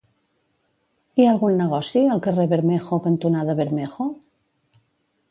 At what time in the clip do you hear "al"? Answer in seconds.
2.15-2.21